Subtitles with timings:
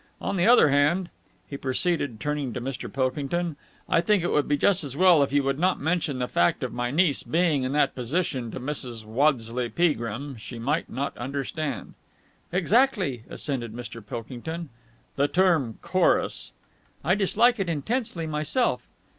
[0.19, 1.11] On the other hand,"
[1.47, 2.91] he proceeded, turning to Mr.
[2.91, 3.55] Pilkington,
[3.87, 6.63] "I think it would be just as well if you would not mention the fact
[6.63, 9.05] of my niece being in that position to Mrs.
[9.05, 10.37] Waddesleigh Peagrim.
[10.39, 11.93] She might not understand."
[12.51, 14.03] "Exactly," assented Mr.
[14.03, 14.69] Pilkington.
[15.17, 16.51] "The term 'chorus'...."
[17.03, 18.81] "I dislike it intensely myself."